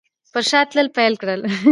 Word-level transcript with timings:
پر 0.33 0.43
شا 0.49 0.59
تلل 0.69 0.87
پیل 0.97 1.13
کړل. 1.21 1.41